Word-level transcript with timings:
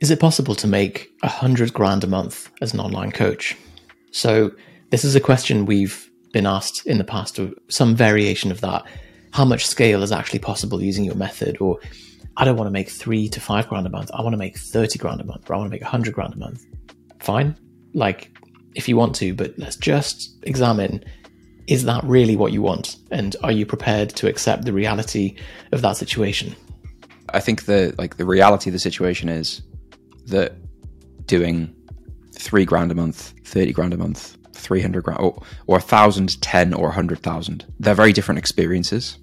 is 0.00 0.10
it 0.10 0.20
possible 0.20 0.54
to 0.56 0.66
make 0.66 1.10
a 1.22 1.28
hundred 1.28 1.72
grand 1.72 2.04
a 2.04 2.06
month 2.06 2.50
as 2.60 2.74
an 2.74 2.80
online 2.80 3.12
coach? 3.12 3.56
So 4.10 4.52
this 4.90 5.04
is 5.04 5.14
a 5.14 5.20
question 5.20 5.66
we've 5.66 6.10
been 6.32 6.46
asked 6.46 6.86
in 6.86 6.98
the 6.98 7.04
past, 7.04 7.38
or 7.38 7.50
some 7.68 7.94
variation 7.94 8.50
of 8.50 8.60
that. 8.60 8.84
How 9.32 9.44
much 9.44 9.66
scale 9.66 10.02
is 10.02 10.12
actually 10.12 10.38
possible 10.38 10.82
using 10.82 11.04
your 11.04 11.14
method? 11.14 11.58
Or 11.60 11.78
I 12.36 12.44
don't 12.44 12.56
want 12.56 12.66
to 12.66 12.72
make 12.72 12.90
three 12.90 13.28
to 13.30 13.40
five 13.40 13.68
grand 13.68 13.86
a 13.86 13.90
month. 13.90 14.10
I 14.12 14.22
want 14.22 14.34
to 14.34 14.38
make 14.38 14.58
30 14.58 14.98
grand 14.98 15.20
a 15.20 15.24
month, 15.24 15.48
or 15.48 15.54
I 15.54 15.58
want 15.58 15.68
to 15.68 15.74
make 15.74 15.82
100 15.82 16.14
grand 16.14 16.34
a 16.34 16.38
month. 16.38 16.64
Fine. 17.20 17.56
Like, 17.94 18.36
if 18.74 18.88
you 18.88 18.96
want 18.96 19.14
to, 19.16 19.34
but 19.34 19.58
let's 19.58 19.76
just 19.76 20.36
examine 20.42 21.04
is 21.66 21.84
that 21.84 22.04
really 22.04 22.36
what 22.36 22.52
you 22.52 22.62
want? 22.62 22.96
And 23.10 23.34
are 23.42 23.50
you 23.50 23.66
prepared 23.66 24.10
to 24.10 24.28
accept 24.28 24.64
the 24.64 24.72
reality 24.72 25.34
of 25.72 25.82
that 25.82 25.96
situation? 25.96 26.54
I 27.30 27.40
think 27.40 27.64
the 27.64 27.92
like 27.98 28.18
the 28.18 28.24
reality 28.24 28.70
of 28.70 28.72
the 28.72 28.78
situation 28.78 29.28
is 29.28 29.62
that 30.26 30.54
doing 31.26 31.74
three 32.32 32.64
grand 32.64 32.92
a 32.92 32.94
month, 32.94 33.34
30 33.44 33.72
grand 33.72 33.94
a 33.94 33.96
month, 33.96 34.36
300 34.52 35.02
grand, 35.02 35.20
or, 35.20 35.34
or 35.66 35.78
1,000, 35.78 36.40
10, 36.40 36.74
or 36.74 36.86
100,000, 36.86 37.66
they're 37.78 37.94
very 37.94 38.12
different 38.12 38.38
experiences. 38.38 39.18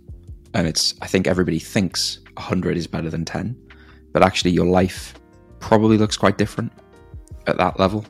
And 0.53 0.67
it's, 0.67 0.93
I 1.01 1.07
think 1.07 1.27
everybody 1.27 1.59
thinks 1.59 2.19
100 2.35 2.77
is 2.77 2.87
better 2.87 3.09
than 3.09 3.25
10, 3.25 3.55
but 4.11 4.23
actually 4.23 4.51
your 4.51 4.65
life 4.65 5.15
probably 5.59 5.97
looks 5.97 6.17
quite 6.17 6.37
different 6.37 6.71
at 7.47 7.57
that 7.57 7.79
level. 7.79 8.05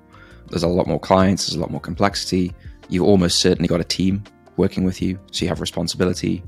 There's 0.49 0.63
a 0.63 0.67
lot 0.67 0.87
more 0.87 0.99
clients, 0.99 1.47
there's 1.47 1.55
a 1.55 1.59
lot 1.59 1.71
more 1.71 1.81
complexity. 1.81 2.53
You've 2.89 3.05
almost 3.05 3.39
certainly 3.39 3.67
got 3.67 3.79
a 3.79 3.85
team 3.85 4.23
working 4.57 4.83
with 4.83 5.01
you, 5.01 5.19
so 5.31 5.45
you 5.45 5.49
have 5.49 5.61
responsibility. 5.61 6.43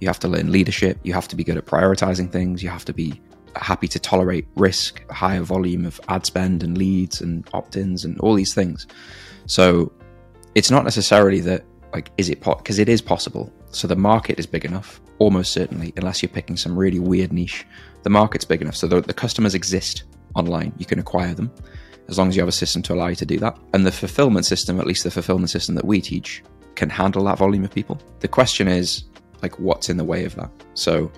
You 0.00 0.08
have 0.08 0.18
to 0.20 0.28
learn 0.28 0.50
leadership. 0.50 0.98
You 1.02 1.12
have 1.12 1.28
to 1.28 1.36
be 1.36 1.44
good 1.44 1.58
at 1.58 1.66
prioritizing 1.66 2.32
things. 2.32 2.62
You 2.62 2.70
have 2.70 2.86
to 2.86 2.94
be 2.94 3.20
happy 3.56 3.88
to 3.88 3.98
tolerate 3.98 4.46
risk, 4.56 5.08
higher 5.10 5.42
volume 5.42 5.84
of 5.84 6.00
ad 6.08 6.26
spend 6.26 6.62
and 6.62 6.76
leads 6.76 7.20
and 7.20 7.48
opt 7.52 7.76
ins 7.76 8.04
and 8.04 8.18
all 8.20 8.34
these 8.34 8.54
things. 8.54 8.86
So 9.46 9.92
it's 10.54 10.70
not 10.70 10.84
necessarily 10.84 11.40
that, 11.40 11.64
like, 11.92 12.10
is 12.18 12.28
it 12.28 12.40
because 12.40 12.76
po- 12.76 12.82
it 12.82 12.88
is 12.88 13.00
possible. 13.00 13.52
So 13.70 13.86
the 13.86 13.96
market 13.96 14.38
is 14.38 14.46
big 14.46 14.64
enough, 14.64 15.00
almost 15.18 15.52
certainly, 15.52 15.92
unless 15.96 16.22
you're 16.22 16.30
picking 16.30 16.56
some 16.56 16.76
really 16.76 16.98
weird 16.98 17.32
niche. 17.32 17.66
The 18.02 18.10
market's 18.10 18.44
big 18.44 18.62
enough. 18.62 18.76
So 18.76 18.86
the, 18.86 19.00
the 19.00 19.14
customers 19.14 19.54
exist 19.54 20.04
online. 20.34 20.72
You 20.78 20.86
can 20.86 20.98
acquire 20.98 21.34
them 21.34 21.50
as 22.08 22.18
long 22.18 22.28
as 22.28 22.36
you 22.36 22.42
have 22.42 22.48
a 22.48 22.52
system 22.52 22.82
to 22.82 22.94
allow 22.94 23.08
you 23.08 23.16
to 23.16 23.26
do 23.26 23.38
that. 23.38 23.56
And 23.72 23.86
the 23.86 23.92
fulfillment 23.92 24.46
system, 24.46 24.80
at 24.80 24.86
least 24.86 25.04
the 25.04 25.10
fulfillment 25.10 25.50
system 25.50 25.74
that 25.76 25.84
we 25.84 26.00
teach, 26.00 26.42
can 26.74 26.90
handle 26.90 27.24
that 27.24 27.38
volume 27.38 27.64
of 27.64 27.72
people. 27.72 28.00
The 28.20 28.28
question 28.28 28.66
is, 28.66 29.04
like, 29.42 29.58
what's 29.58 29.88
in 29.88 29.96
the 29.96 30.04
way 30.04 30.24
of 30.24 30.34
that? 30.36 30.50
So 30.74 31.10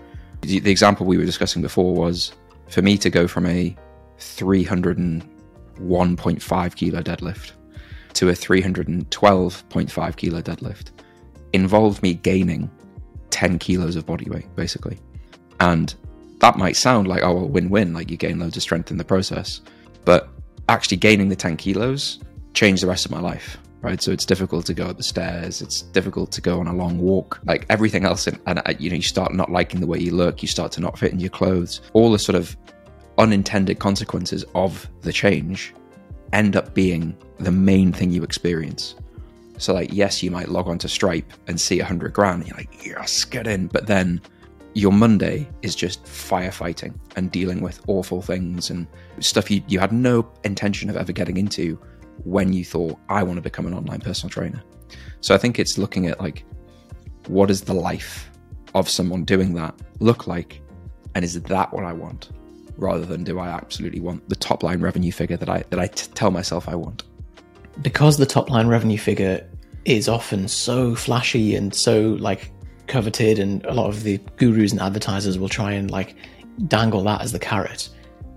the, 0.43 0.71
example 0.71 1.07
we 1.07 1.17
were 1.17 1.25
discussing 1.25 1.62
before 1.62 1.95
was 1.95 2.33
for 2.69 2.83
me 2.83 2.98
to 2.98 3.09
go 3.11 3.27
from 3.27 3.47
a 3.47 3.75
301.5 4.19 6.77
kilo 6.77 7.03
deadlift 7.03 7.53
to 8.15 8.29
a 8.29 8.33
312.5 8.33 10.17
kilo 10.17 10.43
deadlift 10.43 10.91
involved 11.53 12.03
me 12.03 12.15
gaining 12.15 12.70
10 13.31 13.59
kilos 13.59 13.97
of 13.97 14.07
body 14.07 14.29
weight, 14.29 14.55
basically. 14.57 14.98
And 15.61 15.95
that 16.41 16.59
might 16.59 16.77
sound 16.77 17.09
like, 17.09 17.23
oh, 17.23 17.35
well, 17.35 17.48
win 17.48 17.70
win, 17.70 17.95
like 17.95 18.11
you 18.11 18.17
gain 18.17 18.39
loads 18.39 18.57
of 18.57 18.63
strength 18.63 18.91
in 18.91 18.98
the 18.98 19.05
process. 19.05 19.61
But 20.05 20.29
actually 20.69 20.98
gaining 20.98 21.29
the 21.29 21.37
10 21.37 21.57
kilos 21.57 22.20
changed 22.55 22.83
the 22.83 22.87
rest 22.87 23.05
of 23.05 23.11
my 23.11 23.20
life 23.20 23.59
right? 23.83 24.01
So 24.01 24.13
it's 24.13 24.25
difficult 24.25 24.65
to 24.67 24.75
go 24.75 24.87
up 24.87 24.97
the 24.97 25.03
stairs. 25.03 25.61
It's 25.61 25.83
difficult 25.83 26.33
to 26.33 26.41
go 26.41 26.61
on 26.61 26.69
a 26.69 26.73
long 26.73 26.99
walk. 26.99 27.41
Like 27.45 27.67
everything 27.69 28.05
else, 28.05 28.27
and, 28.27 28.41
and 28.47 28.61
uh, 28.61 28.75
you 28.79 28.89
know, 28.89 28.97
you 28.97 29.03
start 29.03 29.35
not 29.35 29.51
liking 29.51 29.81
the 29.81 29.87
way 29.87 29.99
you 29.99 30.13
look. 30.13 30.43
You 30.43 30.49
start 30.49 30.73
to 30.73 30.81
not 30.81 30.99
fit 30.99 31.13
in 31.13 31.21
your 31.21 31.31
clothes. 31.31 31.81
All 31.93 32.11
the 32.11 32.19
sort 32.19 32.37
of 32.37 32.57
unintended 33.19 33.79
consequences 33.79 34.45
of 34.55 34.89
the 35.03 35.13
change 35.13 35.75
end 36.33 36.57
up 36.57 36.73
being 36.73 37.17
the 37.39 37.53
main 37.53 37.93
thing 37.93 38.11
you 38.11 38.23
experience. 38.23 38.95
So, 39.59 39.75
like, 39.75 39.93
yes, 39.93 40.23
you 40.23 40.31
might 40.31 40.49
log 40.49 40.69
on 40.69 40.79
to 40.79 40.89
Stripe 40.89 41.31
and 41.47 41.61
see 41.61 41.81
a 41.81 41.85
hundred 41.85 42.15
grand. 42.15 42.47
you're 42.47 42.57
like, 42.57 42.87
yes, 42.87 43.25
get 43.25 43.47
in. 43.47 43.67
But 43.67 43.87
then 43.87 44.21
your 44.75 44.92
Monday 44.92 45.48
is 45.61 45.75
just 45.75 46.03
firefighting 46.05 46.95
and 47.17 47.31
dealing 47.31 47.61
with 47.61 47.81
awful 47.89 48.23
things 48.23 48.71
and 48.71 48.87
stuff 49.21 49.51
you, 49.51 49.63
you 49.69 49.79
had 49.79 49.92
no 49.92 50.27
intention 50.45 50.89
of 50.89 50.97
ever 50.97 51.13
getting 51.13 51.37
into 51.37 51.79
when 52.25 52.53
you 52.53 52.65
thought, 52.65 52.99
I 53.09 53.23
want 53.23 53.37
to 53.37 53.43
become 53.43 53.67
an 53.67 53.75
online 53.75 54.01
personal 54.01 54.31
trainer. 54.31 54.63
So 55.21 55.35
I 55.35 55.39
think 55.39 55.59
it's 55.59 55.79
looking 55.79 56.07
at 56.07 56.21
like, 56.21 56.45
what 57.29 57.47
does 57.47 57.63
the 57.63 57.75
life 57.75 58.31
of 58.75 58.89
someone 58.89 59.25
doing 59.25 59.55
that 59.55 59.75
look 60.01 60.27
like? 60.27 60.61
And 61.15 61.25
is 61.25 61.41
that 61.41 61.73
what 61.73 61.85
I 61.85 61.93
want? 61.93 62.31
Rather 62.77 63.05
than 63.05 63.23
do 63.23 63.39
I 63.39 63.49
absolutely 63.49 64.01
want 64.01 64.29
the 64.29 64.37
top 64.37 64.63
line 64.63 64.81
revenue 64.81 65.13
figure 65.13 65.37
that 65.37 65.49
I 65.49 65.63
that 65.71 65.79
I 65.79 65.89
t- 65.89 66.11
tell 66.15 66.31
myself 66.31 66.69
I 66.69 66.75
want? 66.75 67.05
Because 67.83 68.17
the 68.17 68.27
top 68.27 68.51
line 68.51 68.67
revenue 68.67 68.99
figure 68.99 69.47
is 69.85 70.09
often 70.09 70.49
so 70.49 70.95
flashy 70.95 71.55
and 71.55 71.75
so 71.75 72.17
like 72.21 72.51
coveted, 72.87 73.39
and 73.39 73.65
a 73.67 73.75
lot 73.75 73.89
of 73.89 74.03
the 74.03 74.19
gurus 74.37 74.73
and 74.73 74.81
advertisers 74.81 75.39
will 75.39 75.49
try 75.49 75.73
and 75.73 75.91
like 75.91 76.17
dangle 76.67 77.03
that 77.05 77.21
as 77.21 77.33
the 77.33 77.39
carrot. 77.39 77.89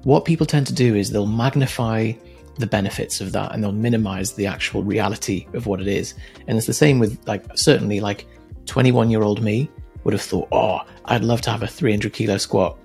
What 0.03 0.25
people 0.25 0.45
tend 0.45 0.67
to 0.67 0.73
do 0.73 0.95
is 0.95 1.11
they'll 1.11 1.25
magnify 1.25 2.13
the 2.57 2.67
benefits 2.67 3.21
of 3.21 3.31
that 3.33 3.53
and 3.53 3.63
they'll 3.63 3.71
minimize 3.71 4.33
the 4.33 4.45
actual 4.45 4.83
reality 4.83 5.47
of 5.53 5.67
what 5.67 5.81
it 5.81 5.87
is. 5.87 6.13
And 6.47 6.57
it's 6.57 6.67
the 6.67 6.73
same 6.73 6.99
with 6.99 7.19
like 7.27 7.43
certainly 7.57 7.99
like 7.99 8.25
21 8.65 9.09
year 9.09 9.23
old 9.23 9.41
me 9.41 9.69
would 10.03 10.13
have 10.13 10.21
thought, 10.21 10.47
oh, 10.51 10.79
I'd 11.05 11.23
love 11.23 11.41
to 11.41 11.51
have 11.51 11.63
a 11.63 11.67
300 11.67 12.13
kilo 12.13 12.37
squat. 12.37 12.77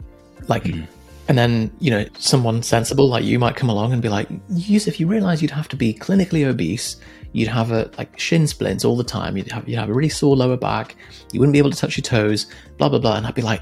Like, 0.48 0.64
mm. 0.64 0.86
and 1.28 1.38
then, 1.38 1.70
you 1.78 1.90
know, 1.90 2.06
someone 2.18 2.62
sensible 2.62 3.08
like 3.08 3.24
you 3.24 3.38
might 3.38 3.56
come 3.56 3.68
along 3.68 3.92
and 3.92 4.02
be 4.02 4.08
like, 4.08 4.28
Yusuf, 4.48 4.98
you 4.98 5.06
realize 5.06 5.42
you'd 5.42 5.50
have 5.50 5.68
to 5.68 5.76
be 5.76 5.94
clinically 5.94 6.46
obese. 6.46 6.96
You'd 7.32 7.48
have 7.48 7.70
a 7.70 7.90
like 7.98 8.18
shin 8.18 8.46
splints 8.46 8.84
all 8.84 8.96
the 8.96 9.04
time. 9.04 9.36
You'd 9.36 9.52
have, 9.52 9.68
you'd 9.68 9.78
have 9.78 9.90
a 9.90 9.92
really 9.92 10.08
sore 10.08 10.34
lower 10.34 10.56
back. 10.56 10.96
You 11.32 11.40
wouldn't 11.40 11.52
be 11.52 11.58
able 11.58 11.70
to 11.70 11.76
touch 11.76 11.96
your 11.96 12.02
toes, 12.02 12.46
blah, 12.78 12.88
blah, 12.88 12.98
blah. 12.98 13.16
And 13.16 13.26
I'd 13.26 13.34
be 13.34 13.42
like, 13.42 13.60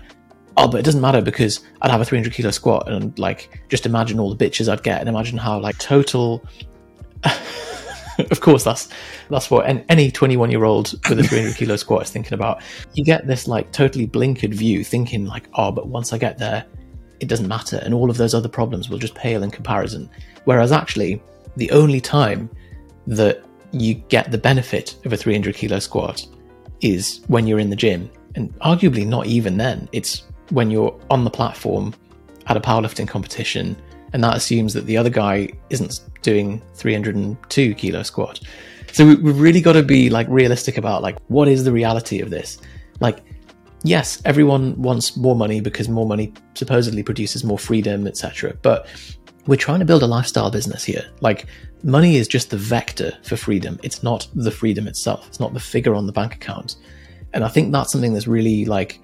oh, 0.58 0.69
but 0.69 0.78
it 0.78 0.84
doesn't 0.84 1.00
matter 1.00 1.22
because 1.22 1.60
I'd 1.80 1.91
have 1.91 2.00
a 2.00 2.04
300 2.04 2.32
kilo 2.32 2.50
squat 2.50 2.88
and 2.88 3.16
like 3.19 3.62
just 3.69 3.86
imagine 3.86 4.19
all 4.19 4.34
the 4.34 4.44
bitches 4.44 4.70
I'd 4.70 4.82
get 4.82 5.00
and 5.00 5.08
imagine 5.08 5.38
how 5.38 5.58
like 5.60 5.78
total. 5.78 6.44
of 8.30 8.41
course, 8.41 8.64
that's 8.64 8.88
that's 9.30 9.50
what 9.50 9.64
any 9.88 10.10
21 10.10 10.50
year 10.50 10.64
old 10.64 10.92
with 11.08 11.20
a 11.20 11.22
300 11.22 11.56
kilo 11.56 11.76
squat 11.84 12.02
is 12.02 12.10
thinking 12.10 12.34
about. 12.34 12.60
You 12.94 13.04
get 13.04 13.26
this 13.26 13.46
like 13.46 13.72
totally 13.72 14.06
blinkered 14.06 14.52
view, 14.52 14.84
thinking 14.84 15.26
like, 15.26 15.48
oh, 15.54 15.70
but 15.70 15.88
once 15.88 16.12
I 16.12 16.19
get 16.19 16.38
there, 16.38 16.64
it 17.20 17.28
doesn't 17.28 17.48
matter, 17.48 17.80
and 17.84 17.94
all 17.94 18.10
of 18.10 18.16
those 18.16 18.34
other 18.34 18.48
problems 18.48 18.90
will 18.90 18.98
just 18.98 19.14
pale 19.14 19.42
in 19.42 19.50
comparison. 19.50 20.10
Whereas 20.44 20.72
actually, 20.72 21.22
the 21.56 21.70
only 21.70 22.00
time 22.00 22.50
that 23.06 23.44
you 23.72 23.94
get 23.94 24.30
the 24.30 24.38
benefit 24.38 24.96
of 25.04 25.12
a 25.12 25.16
300 25.16 25.54
kilo 25.54 25.78
squat 25.78 26.26
is 26.80 27.20
when 27.28 27.46
you're 27.46 27.58
in 27.58 27.70
the 27.70 27.76
gym, 27.76 28.10
and 28.34 28.54
arguably 28.60 29.06
not 29.06 29.26
even 29.26 29.56
then. 29.56 29.88
It's 29.92 30.25
when 30.50 30.70
you're 30.70 30.98
on 31.10 31.25
the 31.25 31.31
platform 31.31 31.94
at 32.47 32.56
a 32.56 32.60
powerlifting 32.60 33.06
competition, 33.06 33.76
and 34.12 34.25
that 34.25 34.36
assumes 34.36 34.72
that 34.75 34.86
the 34.86 34.97
other 34.97 35.10
guy 35.10 35.50
isn't 35.70 36.00
doing 36.22 36.62
302 36.75 37.75
kilo 37.75 38.03
squat. 38.03 38.41
So 38.92 39.06
we, 39.06 39.14
we've 39.16 39.38
really 39.38 39.60
got 39.60 39.75
to 39.75 39.82
be 39.82 40.10
like 40.10 40.26
realistic 40.28 40.78
about 40.78 41.03
like 41.03 41.19
what 41.28 41.48
is 41.48 41.64
the 41.64 41.72
reality 41.72 42.20
of 42.20 42.31
this. 42.31 42.58
Like, 43.00 43.20
yes, 43.84 44.20
everyone 44.25 44.81
wants 44.81 45.16
more 45.16 45.37
money 45.37 45.60
because 45.60 45.88
more 45.88 46.06
money 46.06 46.32
supposedly 46.54 47.03
produces 47.03 47.44
more 47.44 47.58
freedom, 47.58 48.06
etc. 48.06 48.54
But 48.62 48.87
we're 49.47 49.56
trying 49.56 49.78
to 49.81 49.84
build 49.84 50.03
a 50.03 50.06
lifestyle 50.06 50.50
business 50.50 50.84
here. 50.84 51.04
Like, 51.20 51.47
money 51.82 52.16
is 52.16 52.28
just 52.28 52.50
the 52.50 52.56
vector 52.56 53.12
for 53.22 53.37
freedom. 53.37 53.78
It's 53.82 54.03
not 54.03 54.28
the 54.34 54.50
freedom 54.50 54.87
itself. 54.87 55.26
It's 55.28 55.41
not 55.41 55.54
the 55.54 55.60
figure 55.60 55.94
on 55.94 56.06
the 56.06 56.12
bank 56.12 56.34
account. 56.34 56.76
And 57.34 57.44
I 57.44 57.48
think 57.48 57.72
that's 57.72 57.92
something 57.92 58.14
that's 58.14 58.26
really 58.26 58.64
like 58.64 59.00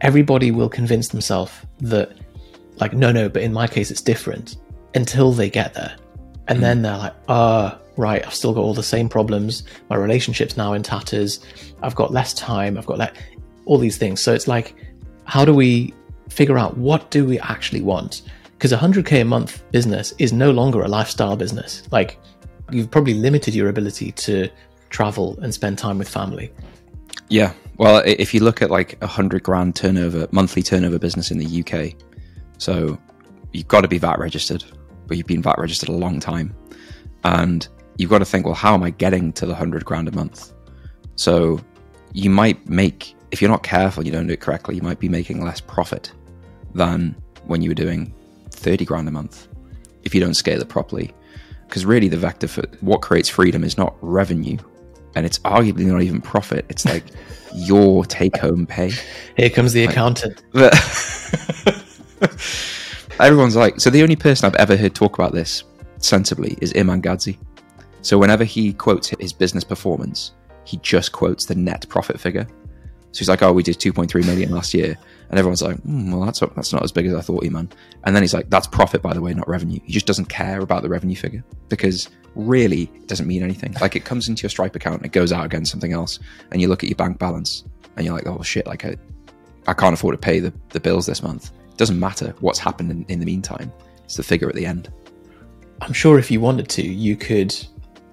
everybody 0.00 0.50
will 0.50 0.68
convince 0.68 1.08
themselves 1.08 1.52
that, 1.80 2.12
like, 2.76 2.92
no, 2.92 3.12
no, 3.12 3.28
but 3.28 3.42
in 3.42 3.52
my 3.52 3.66
case, 3.66 3.90
it's 3.90 4.02
different 4.02 4.56
until 4.94 5.32
they 5.32 5.50
get 5.50 5.74
there. 5.74 5.96
And 6.48 6.58
mm. 6.58 6.62
then 6.62 6.82
they're 6.82 6.98
like, 6.98 7.14
ah, 7.28 7.78
oh, 7.78 7.84
right, 7.96 8.26
I've 8.26 8.34
still 8.34 8.52
got 8.52 8.60
all 8.60 8.74
the 8.74 8.82
same 8.82 9.08
problems. 9.08 9.64
My 9.88 9.96
relationship's 9.96 10.56
now 10.56 10.72
in 10.72 10.82
tatters. 10.82 11.40
I've 11.82 11.94
got 11.94 12.12
less 12.12 12.34
time. 12.34 12.76
I've 12.76 12.86
got 12.86 12.98
like 12.98 13.14
all 13.66 13.78
these 13.78 13.96
things. 13.96 14.20
So 14.22 14.34
it's 14.34 14.48
like, 14.48 14.74
how 15.24 15.44
do 15.44 15.54
we 15.54 15.94
figure 16.28 16.58
out 16.58 16.76
what 16.76 17.10
do 17.10 17.24
we 17.24 17.38
actually 17.40 17.82
want? 17.82 18.22
Because 18.52 18.72
a 18.72 18.76
100K 18.76 19.22
a 19.22 19.24
month 19.24 19.62
business 19.70 20.14
is 20.18 20.32
no 20.32 20.50
longer 20.50 20.82
a 20.82 20.88
lifestyle 20.88 21.36
business. 21.36 21.82
Like, 21.90 22.18
you've 22.70 22.90
probably 22.90 23.14
limited 23.14 23.54
your 23.54 23.68
ability 23.68 24.12
to 24.12 24.48
travel 24.90 25.38
and 25.42 25.52
spend 25.52 25.78
time 25.78 25.98
with 25.98 26.08
family. 26.08 26.52
Yeah. 27.28 27.52
Well, 27.76 28.02
if 28.06 28.32
you 28.32 28.40
look 28.40 28.62
at 28.62 28.70
like 28.70 28.96
a 29.02 29.06
hundred 29.06 29.42
grand 29.42 29.74
turnover, 29.74 30.28
monthly 30.30 30.62
turnover 30.62 30.98
business 30.98 31.30
in 31.30 31.38
the 31.38 31.60
UK, 31.60 31.94
so 32.58 32.98
you've 33.52 33.68
got 33.68 33.80
to 33.80 33.88
be 33.88 33.98
VAT 33.98 34.18
registered, 34.18 34.64
but 35.06 35.16
you've 35.16 35.26
been 35.26 35.42
VAT 35.42 35.58
registered 35.58 35.88
a 35.88 35.92
long 35.92 36.20
time. 36.20 36.54
And 37.24 37.66
you've 37.96 38.10
got 38.10 38.18
to 38.18 38.24
think, 38.24 38.44
well, 38.46 38.54
how 38.54 38.74
am 38.74 38.82
I 38.82 38.90
getting 38.90 39.32
to 39.34 39.46
the 39.46 39.54
hundred 39.54 39.84
grand 39.84 40.08
a 40.08 40.12
month? 40.12 40.52
So 41.16 41.60
you 42.12 42.30
might 42.30 42.68
make, 42.68 43.14
if 43.32 43.42
you're 43.42 43.50
not 43.50 43.62
careful, 43.64 44.04
you 44.04 44.12
don't 44.12 44.26
do 44.26 44.34
it 44.34 44.40
correctly, 44.40 44.76
you 44.76 44.82
might 44.82 45.00
be 45.00 45.08
making 45.08 45.42
less 45.44 45.60
profit 45.60 46.12
than 46.74 47.16
when 47.44 47.60
you 47.60 47.70
were 47.70 47.74
doing 47.74 48.14
30 48.50 48.84
grand 48.84 49.08
a 49.08 49.10
month. 49.10 49.48
if 50.04 50.14
you 50.14 50.20
don't 50.20 50.34
scale 50.34 50.60
it 50.60 50.68
properly. 50.68 51.12
Because 51.66 51.84
really, 51.84 52.08
the 52.08 52.16
vector 52.16 52.46
for 52.46 52.62
what 52.80 53.00
creates 53.02 53.28
freedom 53.28 53.64
is 53.64 53.76
not 53.76 53.96
revenue, 54.00 54.58
and 55.14 55.24
it's 55.26 55.38
arguably 55.40 55.86
not 55.86 56.02
even 56.02 56.20
profit. 56.20 56.66
It's 56.68 56.84
like 56.84 57.04
your 57.54 58.04
take 58.04 58.36
home 58.36 58.66
pay. 58.66 58.92
Here 59.36 59.50
comes 59.50 59.72
the 59.72 59.84
accountant. 59.84 60.42
Everyone's 63.20 63.54
like, 63.54 63.80
so 63.80 63.90
the 63.90 64.02
only 64.02 64.16
person 64.16 64.46
I've 64.46 64.56
ever 64.56 64.76
heard 64.76 64.94
talk 64.94 65.18
about 65.18 65.32
this 65.32 65.64
sensibly 65.98 66.58
is 66.60 66.74
Iman 66.76 67.00
Gadzhi. 67.00 67.38
So 68.02 68.18
whenever 68.18 68.44
he 68.44 68.72
quotes 68.72 69.08
his 69.08 69.32
business 69.32 69.64
performance, 69.64 70.32
he 70.64 70.78
just 70.78 71.12
quotes 71.12 71.46
the 71.46 71.54
net 71.54 71.86
profit 71.88 72.20
figure. 72.20 72.46
So 73.12 73.20
he's 73.20 73.28
like, 73.28 73.42
"Oh, 73.42 73.52
we 73.52 73.62
did 73.62 73.78
2.3 73.78 74.26
million 74.26 74.50
last 74.50 74.74
year," 74.74 74.98
and 75.30 75.38
everyone's 75.38 75.62
like, 75.62 75.76
mm, 75.84 76.10
"Well, 76.10 76.24
that's 76.24 76.40
that's 76.40 76.72
not 76.72 76.82
as 76.82 76.90
big 76.90 77.06
as 77.06 77.14
I 77.14 77.20
thought, 77.20 77.46
Iman. 77.46 77.70
And 78.02 78.14
then 78.14 78.24
he's 78.24 78.34
like, 78.34 78.50
"That's 78.50 78.66
profit, 78.66 79.02
by 79.02 79.14
the 79.14 79.20
way, 79.20 79.32
not 79.32 79.48
revenue." 79.48 79.78
He 79.84 79.92
just 79.92 80.06
doesn't 80.06 80.28
care 80.28 80.60
about 80.60 80.82
the 80.82 80.88
revenue 80.88 81.14
figure 81.14 81.44
because 81.68 82.08
really 82.34 82.86
doesn't 83.06 83.26
mean 83.26 83.42
anything. 83.42 83.74
Like 83.80 83.96
it 83.96 84.04
comes 84.04 84.28
into 84.28 84.42
your 84.42 84.50
Stripe 84.50 84.74
account 84.76 84.96
and 84.96 85.06
it 85.06 85.12
goes 85.12 85.32
out 85.32 85.44
against 85.44 85.70
something 85.70 85.92
else, 85.92 86.18
and 86.50 86.60
you 86.60 86.68
look 86.68 86.82
at 86.82 86.88
your 86.88 86.96
bank 86.96 87.18
balance 87.18 87.64
and 87.96 88.04
you're 88.04 88.14
like, 88.14 88.26
"Oh 88.26 88.42
shit!" 88.42 88.66
Like 88.66 88.84
I, 88.84 88.96
I 89.66 89.74
can't 89.74 89.94
afford 89.94 90.14
to 90.14 90.18
pay 90.18 90.40
the, 90.40 90.52
the 90.70 90.80
bills 90.80 91.06
this 91.06 91.22
month. 91.22 91.50
It 91.70 91.76
doesn't 91.76 91.98
matter 91.98 92.34
what's 92.40 92.58
happened 92.58 92.90
in, 92.90 93.04
in 93.08 93.20
the 93.20 93.26
meantime. 93.26 93.72
It's 94.04 94.16
the 94.16 94.22
figure 94.22 94.48
at 94.48 94.54
the 94.54 94.66
end. 94.66 94.92
I'm 95.80 95.92
sure 95.92 96.18
if 96.18 96.30
you 96.30 96.40
wanted 96.40 96.68
to, 96.70 96.82
you 96.82 97.16
could 97.16 97.54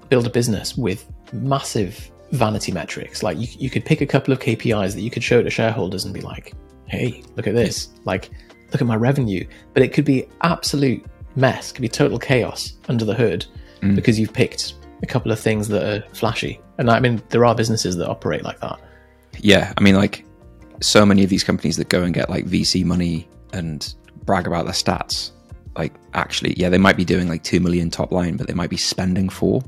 build 0.09 0.25
a 0.25 0.29
business 0.29 0.75
with 0.75 1.09
massive 1.31 2.11
vanity 2.31 2.71
metrics. 2.71 3.23
Like 3.23 3.37
you, 3.37 3.47
you 3.59 3.69
could 3.69 3.85
pick 3.85 4.01
a 4.01 4.05
couple 4.05 4.33
of 4.33 4.39
KPIs 4.39 4.93
that 4.93 5.01
you 5.01 5.11
could 5.11 5.23
show 5.23 5.41
to 5.43 5.49
shareholders 5.49 6.05
and 6.05 6.13
be 6.13 6.21
like, 6.21 6.53
hey, 6.87 7.23
look 7.35 7.47
at 7.47 7.53
this. 7.53 7.89
Like, 8.03 8.31
look 8.71 8.81
at 8.81 8.87
my 8.87 8.95
revenue. 8.95 9.45
But 9.73 9.83
it 9.83 9.93
could 9.93 10.05
be 10.05 10.27
absolute 10.41 11.05
mess, 11.35 11.71
could 11.71 11.81
be 11.81 11.89
total 11.89 12.19
chaos 12.19 12.73
under 12.89 13.05
the 13.05 13.13
hood 13.13 13.45
mm. 13.81 13.95
because 13.95 14.19
you've 14.19 14.33
picked 14.33 14.73
a 15.03 15.05
couple 15.05 15.31
of 15.31 15.39
things 15.39 15.67
that 15.69 15.83
are 15.83 16.03
flashy. 16.13 16.59
And 16.77 16.89
I 16.89 16.99
mean, 16.99 17.21
there 17.29 17.45
are 17.45 17.55
businesses 17.55 17.97
that 17.97 18.07
operate 18.07 18.43
like 18.43 18.59
that. 18.59 18.79
Yeah. 19.39 19.73
I 19.77 19.81
mean, 19.81 19.95
like, 19.95 20.25
so 20.81 21.05
many 21.05 21.23
of 21.23 21.29
these 21.29 21.43
companies 21.43 21.77
that 21.77 21.89
go 21.89 22.03
and 22.03 22.13
get 22.13 22.29
like 22.29 22.45
VC 22.45 22.83
money 22.83 23.27
and 23.53 23.93
brag 24.23 24.47
about 24.47 24.65
their 24.65 24.73
stats, 24.73 25.31
like, 25.77 25.93
actually, 26.13 26.53
yeah, 26.57 26.69
they 26.69 26.77
might 26.77 26.97
be 26.97 27.05
doing 27.05 27.29
like 27.29 27.43
2 27.43 27.59
million 27.59 27.89
top 27.89 28.11
line, 28.11 28.35
but 28.35 28.47
they 28.47 28.53
might 28.53 28.69
be 28.69 28.77
spending 28.77 29.29
four 29.29 29.63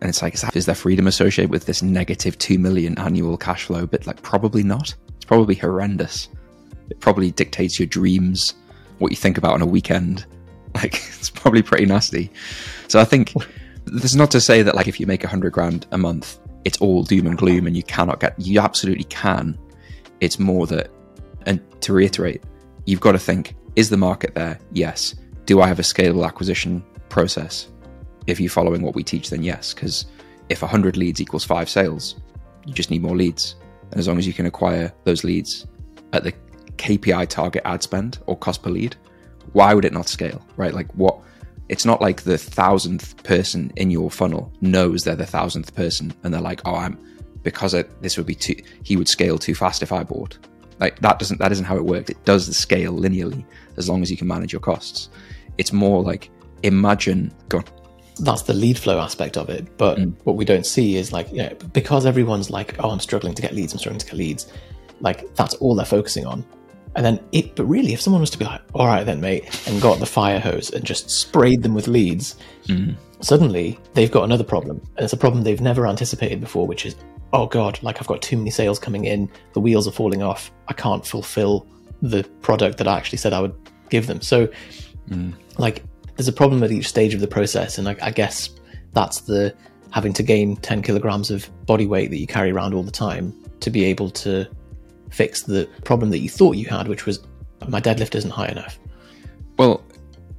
and 0.00 0.10
it's 0.10 0.22
like, 0.22 0.34
is, 0.34 0.42
that, 0.42 0.54
is 0.56 0.66
there 0.66 0.74
freedom 0.74 1.06
associated 1.06 1.50
with 1.50 1.66
this 1.66 1.82
negative 1.82 2.36
2 2.38 2.58
million 2.58 2.98
annual 2.98 3.36
cash 3.36 3.64
flow? 3.64 3.86
But 3.86 4.06
like, 4.06 4.22
probably 4.22 4.62
not. 4.62 4.94
It's 5.16 5.24
probably 5.24 5.54
horrendous. 5.54 6.28
It 6.90 7.00
probably 7.00 7.30
dictates 7.30 7.78
your 7.80 7.86
dreams, 7.86 8.54
what 8.98 9.10
you 9.10 9.16
think 9.16 9.38
about 9.38 9.54
on 9.54 9.62
a 9.62 9.66
weekend. 9.66 10.26
Like, 10.82 10.94
it's 11.18 11.30
probably 11.30 11.62
pretty 11.62 11.86
nasty. 11.86 12.30
So 12.88 13.00
I 13.00 13.04
think 13.04 13.32
this 13.86 14.04
is 14.04 14.16
not 14.16 14.30
to 14.32 14.40
say 14.40 14.62
that 14.62 14.74
like 14.74 14.88
if 14.88 15.00
you 15.00 15.06
make 15.06 15.24
a 15.24 15.28
hundred 15.28 15.52
grand 15.52 15.86
a 15.90 15.98
month, 15.98 16.38
it's 16.64 16.78
all 16.78 17.02
doom 17.02 17.26
and 17.26 17.38
gloom 17.38 17.66
and 17.66 17.76
you 17.76 17.82
cannot 17.82 18.20
get, 18.20 18.34
you 18.38 18.60
absolutely 18.60 19.04
can. 19.04 19.58
It's 20.20 20.38
more 20.38 20.66
that, 20.66 20.90
and 21.46 21.60
to 21.82 21.92
reiterate, 21.92 22.42
you've 22.84 23.00
got 23.00 23.12
to 23.12 23.18
think, 23.18 23.54
is 23.76 23.90
the 23.90 23.96
market 23.96 24.34
there? 24.34 24.58
Yes. 24.72 25.14
Do 25.44 25.60
I 25.60 25.68
have 25.68 25.78
a 25.78 25.82
scalable 25.82 26.26
acquisition 26.26 26.84
process? 27.08 27.68
if 28.26 28.40
you're 28.40 28.50
following 28.50 28.82
what 28.82 28.94
we 28.94 29.02
teach, 29.02 29.30
then 29.30 29.42
yes, 29.42 29.72
because 29.72 30.06
if 30.48 30.62
100 30.62 30.96
leads 30.96 31.20
equals 31.20 31.44
five 31.44 31.68
sales, 31.68 32.16
you 32.66 32.74
just 32.74 32.90
need 32.90 33.02
more 33.02 33.16
leads. 33.16 33.56
And 33.90 34.00
as 34.00 34.08
long 34.08 34.18
as 34.18 34.26
you 34.26 34.32
can 34.32 34.46
acquire 34.46 34.92
those 35.04 35.24
leads 35.24 35.66
at 36.12 36.24
the 36.24 36.32
KPI 36.76 37.28
target 37.28 37.62
ad 37.64 37.82
spend 37.82 38.18
or 38.26 38.36
cost 38.36 38.62
per 38.62 38.70
lead, 38.70 38.96
why 39.52 39.74
would 39.74 39.84
it 39.84 39.92
not 39.92 40.08
scale, 40.08 40.44
right? 40.56 40.74
Like 40.74 40.92
what? 40.94 41.18
It's 41.68 41.84
not 41.84 42.00
like 42.00 42.22
the 42.22 42.38
thousandth 42.38 43.22
person 43.24 43.72
in 43.76 43.90
your 43.90 44.10
funnel 44.10 44.52
knows 44.60 45.02
they're 45.02 45.16
the 45.16 45.26
thousandth 45.26 45.74
person 45.74 46.14
and 46.22 46.32
they're 46.32 46.40
like, 46.40 46.60
oh, 46.64 46.76
I'm 46.76 46.98
because 47.42 47.72
this 48.00 48.16
would 48.16 48.26
be 48.26 48.34
too, 48.34 48.56
he 48.82 48.96
would 48.96 49.08
scale 49.08 49.38
too 49.38 49.54
fast 49.54 49.82
if 49.82 49.92
I 49.92 50.02
bought. 50.02 50.38
Like 50.78 51.00
that 51.00 51.18
doesn't, 51.18 51.38
that 51.38 51.52
isn't 51.52 51.64
how 51.64 51.76
it 51.76 51.84
works. 51.84 52.10
It 52.10 52.24
does 52.24 52.46
the 52.46 52.54
scale 52.54 52.92
linearly 52.92 53.44
as 53.76 53.88
long 53.88 54.02
as 54.02 54.10
you 54.10 54.16
can 54.16 54.28
manage 54.28 54.52
your 54.52 54.60
costs. 54.60 55.08
It's 55.58 55.72
more 55.72 56.02
like 56.02 56.30
imagine, 56.62 57.32
go 57.48 57.58
on 57.58 57.64
that's 58.18 58.42
the 58.42 58.54
lead 58.54 58.78
flow 58.78 58.98
aspect 58.98 59.36
of 59.36 59.50
it. 59.50 59.76
But 59.76 59.98
mm. 59.98 60.14
what 60.24 60.36
we 60.36 60.44
don't 60.44 60.66
see 60.66 60.96
is 60.96 61.12
like, 61.12 61.30
you 61.30 61.38
know, 61.38 61.54
because 61.72 62.06
everyone's 62.06 62.50
like, 62.50 62.76
oh, 62.82 62.90
I'm 62.90 63.00
struggling 63.00 63.34
to 63.34 63.42
get 63.42 63.54
leads, 63.54 63.72
I'm 63.72 63.78
struggling 63.78 64.00
to 64.00 64.06
get 64.06 64.14
leads. 64.14 64.52
Like 65.00 65.34
that's 65.34 65.54
all 65.54 65.74
they're 65.74 65.84
focusing 65.84 66.26
on. 66.26 66.44
And 66.96 67.04
then 67.04 67.20
it, 67.30 67.54
but 67.54 67.66
really, 67.66 67.92
if 67.92 68.00
someone 68.00 68.22
was 68.22 68.30
to 68.30 68.38
be 68.38 68.46
like, 68.46 68.62
all 68.72 68.86
right, 68.86 69.04
then, 69.04 69.20
mate, 69.20 69.44
and 69.68 69.80
got 69.82 70.00
the 70.00 70.06
fire 70.06 70.40
hose 70.40 70.70
and 70.70 70.82
just 70.82 71.10
sprayed 71.10 71.62
them 71.62 71.74
with 71.74 71.88
leads, 71.88 72.36
mm. 72.64 72.96
suddenly 73.20 73.78
they've 73.92 74.10
got 74.10 74.24
another 74.24 74.42
problem. 74.42 74.80
And 74.96 75.04
it's 75.04 75.12
a 75.12 75.18
problem 75.18 75.44
they've 75.44 75.60
never 75.60 75.86
anticipated 75.86 76.40
before, 76.40 76.66
which 76.66 76.86
is, 76.86 76.96
oh 77.34 77.46
God, 77.46 77.78
like 77.82 78.00
I've 78.00 78.06
got 78.06 78.22
too 78.22 78.38
many 78.38 78.50
sales 78.50 78.78
coming 78.78 79.04
in, 79.04 79.30
the 79.52 79.60
wheels 79.60 79.86
are 79.86 79.92
falling 79.92 80.22
off, 80.22 80.50
I 80.68 80.72
can't 80.72 81.06
fulfill 81.06 81.66
the 82.00 82.24
product 82.40 82.78
that 82.78 82.88
I 82.88 82.96
actually 82.96 83.18
said 83.18 83.34
I 83.34 83.40
would 83.42 83.54
give 83.90 84.06
them. 84.06 84.22
So, 84.22 84.48
mm. 85.10 85.34
like, 85.58 85.84
there's 86.16 86.28
a 86.28 86.32
problem 86.32 86.62
at 86.62 86.72
each 86.72 86.88
stage 86.88 87.12
of 87.12 87.20
the 87.20 87.28
process, 87.28 87.76
and 87.76 87.90
I, 87.90 87.96
I 88.00 88.10
guess 88.10 88.48
that's 88.94 89.20
the 89.20 89.54
having 89.90 90.14
to 90.14 90.22
gain 90.22 90.56
10 90.56 90.82
kilograms 90.82 91.30
of 91.30 91.48
body 91.66 91.86
weight 91.86 92.10
that 92.10 92.18
you 92.18 92.26
carry 92.26 92.50
around 92.50 92.72
all 92.72 92.82
the 92.82 92.90
time 92.90 93.34
to 93.60 93.70
be 93.70 93.84
able 93.84 94.10
to 94.10 94.46
fix 95.10 95.42
the 95.42 95.68
problem 95.84 96.10
that 96.10 96.18
you 96.18 96.28
thought 96.28 96.56
you 96.56 96.66
had, 96.66 96.88
which 96.88 97.06
was 97.06 97.20
my 97.68 97.80
deadlift 97.80 98.14
isn't 98.14 98.30
high 98.30 98.48
enough. 98.48 98.78
Well, 99.58 99.82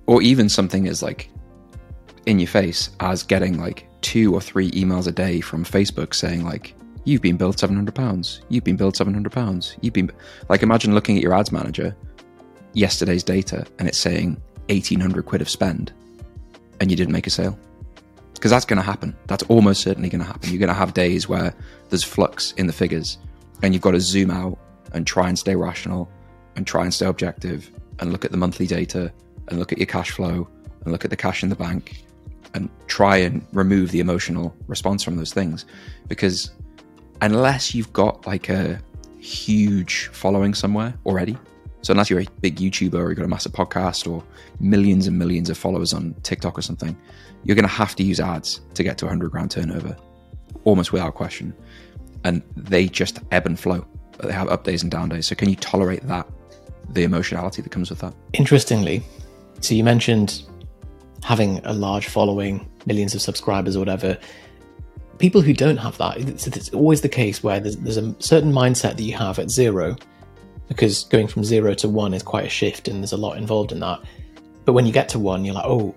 or 0.05 0.21
even 0.21 0.49
something 0.49 0.87
as 0.87 1.01
like 1.01 1.29
in 2.25 2.39
your 2.39 2.47
face 2.47 2.89
as 2.99 3.23
getting 3.23 3.59
like 3.59 3.87
two 4.01 4.33
or 4.33 4.41
three 4.41 4.71
emails 4.71 5.07
a 5.07 5.11
day 5.11 5.41
from 5.41 5.63
Facebook 5.63 6.13
saying 6.13 6.43
like 6.43 6.75
you've 7.05 7.21
been 7.21 7.37
billed 7.37 7.57
700 7.57 7.95
pounds 7.95 8.41
you've 8.49 8.65
been 8.65 8.75
billed 8.75 8.97
700 8.97 9.31
pounds 9.31 9.77
you've 9.81 9.93
been 9.93 10.11
like 10.49 10.61
imagine 10.61 10.93
looking 10.93 11.15
at 11.15 11.23
your 11.23 11.33
ads 11.33 11.53
manager 11.53 11.95
yesterday's 12.73 13.23
data 13.23 13.65
and 13.79 13.87
it's 13.87 13.97
saying 13.97 14.39
1800 14.69 15.25
quid 15.25 15.41
of 15.41 15.49
spend 15.49 15.91
and 16.79 16.91
you 16.91 16.97
didn't 16.97 17.13
make 17.13 17.27
a 17.27 17.29
sale. 17.29 17.57
Because 18.33 18.51
that's 18.51 18.65
going 18.65 18.77
to 18.77 18.83
happen. 18.83 19.15
That's 19.25 19.43
almost 19.43 19.81
certainly 19.81 20.09
going 20.09 20.21
to 20.21 20.27
happen. 20.27 20.49
You're 20.49 20.59
going 20.59 20.67
to 20.67 20.75
have 20.75 20.93
days 20.93 21.27
where 21.27 21.53
there's 21.89 22.03
flux 22.03 22.51
in 22.53 22.67
the 22.67 22.73
figures 22.73 23.17
and 23.61 23.73
you've 23.73 23.83
got 23.83 23.91
to 23.91 23.99
zoom 23.99 24.31
out 24.31 24.57
and 24.93 25.05
try 25.05 25.27
and 25.27 25.37
stay 25.37 25.55
rational 25.55 26.09
and 26.55 26.65
try 26.65 26.83
and 26.83 26.93
stay 26.93 27.05
objective 27.05 27.71
and 27.99 28.11
look 28.11 28.25
at 28.25 28.31
the 28.31 28.37
monthly 28.37 28.67
data 28.67 29.11
and 29.47 29.59
look 29.59 29.71
at 29.71 29.77
your 29.77 29.87
cash 29.87 30.11
flow 30.11 30.47
and 30.83 30.91
look 30.91 31.03
at 31.03 31.09
the 31.09 31.17
cash 31.17 31.43
in 31.43 31.49
the 31.49 31.55
bank 31.55 32.03
and 32.53 32.69
try 32.87 33.17
and 33.17 33.45
remove 33.53 33.91
the 33.91 33.99
emotional 33.99 34.55
response 34.67 35.03
from 35.03 35.17
those 35.17 35.33
things. 35.33 35.65
Because 36.07 36.51
unless 37.21 37.75
you've 37.75 37.91
got 37.93 38.25
like 38.25 38.49
a 38.49 38.79
huge 39.19 40.07
following 40.07 40.53
somewhere 40.53 40.93
already, 41.05 41.37
so 41.81 41.91
unless 41.91 42.09
you're 42.09 42.21
a 42.21 42.27
big 42.41 42.57
YouTuber 42.57 42.95
or 42.95 43.09
you've 43.09 43.17
got 43.17 43.25
a 43.25 43.29
massive 43.29 43.51
podcast 43.51 44.11
or 44.11 44.23
millions 44.59 45.07
and 45.07 45.17
millions 45.17 45.49
of 45.49 45.57
followers 45.57 45.93
on 45.93 46.15
TikTok 46.23 46.57
or 46.57 46.61
something, 46.61 46.97
you're 47.43 47.55
going 47.55 47.63
to 47.63 47.69
have 47.69 47.95
to 47.95 48.03
use 48.03 48.19
ads 48.19 48.61
to 48.73 48.83
get 48.83 48.97
to 48.99 49.05
100 49.05 49.29
grand 49.29 49.51
turnover, 49.51 49.95
almost 50.63 50.91
without 50.91 51.13
question. 51.15 51.53
And 52.23 52.41
they 52.55 52.87
just 52.87 53.19
ebb 53.31 53.45
and 53.45 53.59
flow. 53.59 53.85
They 54.23 54.33
have 54.33 54.49
up 54.49 54.63
days 54.63 54.81
and 54.81 54.91
down 54.91 55.09
days. 55.09 55.27
So 55.27 55.35
can 55.35 55.49
you 55.49 55.55
tolerate 55.55 56.05
that, 56.07 56.27
the 56.89 57.03
emotionality 57.03 57.61
that 57.61 57.69
comes 57.69 57.89
with 57.89 57.99
that? 57.99 58.13
Interestingly, 58.33 59.03
so 59.61 59.75
you 59.75 59.83
mentioned 59.83 60.43
having 61.23 61.59
a 61.65 61.73
large 61.73 62.07
following, 62.07 62.69
millions 62.85 63.13
of 63.15 63.21
subscribers 63.21 63.75
or 63.75 63.79
whatever. 63.79 64.17
People 65.19 65.41
who 65.41 65.53
don't 65.53 65.77
have 65.77 65.97
that, 65.97 66.17
it's, 66.17 66.47
it's 66.47 66.69
always 66.69 67.01
the 67.01 67.09
case 67.09 67.43
where 67.43 67.59
there's, 67.59 67.75
there's 67.77 67.97
a 67.97 68.15
certain 68.19 68.51
mindset 68.51 68.97
that 68.97 69.03
you 69.03 69.15
have 69.17 69.39
at 69.39 69.49
zero 69.49 69.95
because 70.67 71.05
going 71.05 71.27
from 71.27 71.43
zero 71.43 71.73
to 71.73 71.89
one 71.89 72.13
is 72.13 72.21
quite 72.21 72.45
a 72.45 72.49
shift 72.49 72.87
and 72.87 72.99
there's 72.99 73.13
a 73.13 73.17
lot 73.17 73.37
involved 73.37 73.71
in 73.71 73.79
that. 73.79 73.99
But 74.65 74.73
when 74.73 74.85
you 74.85 74.91
get 74.91 75.09
to 75.09 75.19
one, 75.19 75.43
you're 75.43 75.55
like, 75.55 75.65
oh, 75.65 75.95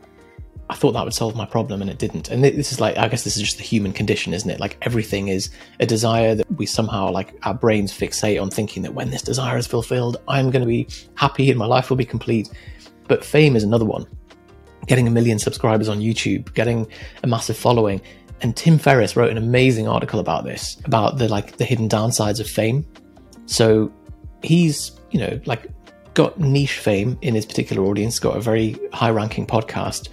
I 0.71 0.75
thought 0.75 0.93
that 0.93 1.05
would 1.05 1.15
solve 1.15 1.35
my 1.35 1.47
problem 1.47 1.83
and 1.83 1.91
it 1.91 1.99
didn't. 1.99 2.31
And 2.31 2.45
this 2.45 2.71
is 2.71 2.81
like, 2.81 2.97
I 2.97 3.09
guess 3.09 3.25
this 3.25 3.37
is 3.37 3.43
just 3.43 3.57
the 3.57 3.65
human 3.65 3.93
condition, 3.93 4.33
isn't 4.33 4.49
it? 4.49 4.61
Like 4.61 4.79
everything 4.83 5.27
is 5.27 5.50
a 5.81 5.87
desire 5.87 6.37
that 6.37 6.47
we 6.53 6.65
somehow, 6.65 7.11
like 7.11 7.35
our 7.43 7.55
brains 7.55 7.93
fixate 7.93 8.41
on 8.41 8.50
thinking 8.50 8.85
that 8.85 8.95
when 8.95 9.11
this 9.11 9.21
desire 9.21 9.59
is 9.59 9.67
fulfilled, 9.67 10.19
I'm 10.29 10.53
going 10.53 10.61
to 10.62 10.69
be 10.69 10.87
happy 11.17 11.50
and 11.50 11.59
my 11.59 11.67
life 11.67 11.91
will 11.91 11.97
be 11.97 12.05
complete. 12.05 12.49
But 13.09 13.25
fame 13.25 13.57
is 13.57 13.65
another 13.65 13.85
one. 13.85 14.07
Getting 14.87 15.09
a 15.09 15.11
million 15.11 15.41
subscribers 15.41 15.89
on 15.89 15.99
YouTube, 15.99 16.55
getting 16.55 16.87
a 17.25 17.27
massive 17.27 17.57
following. 17.57 18.00
And 18.41 18.57
Tim 18.57 18.79
Ferriss 18.79 19.17
wrote 19.17 19.33
an 19.33 19.39
amazing 19.39 19.89
article 19.89 20.21
about 20.21 20.45
this, 20.45 20.81
about 20.85 21.19
the 21.19 21.29
like 21.29 21.57
the 21.57 21.65
hidden 21.65 21.89
downsides 21.89 22.39
of 22.39 22.49
fame. 22.49 22.87
So 23.47 23.93
he's, 24.45 24.93
you 25.11 25.19
know, 25.19 25.41
like 25.47 25.67
got 26.15 26.39
niche 26.39 26.79
fame 26.79 27.19
in 27.23 27.35
his 27.35 27.45
particular 27.45 27.83
audience, 27.83 28.21
got 28.21 28.37
a 28.37 28.41
very 28.41 28.79
high 28.93 29.11
ranking 29.11 29.49
podcast. 29.49 30.09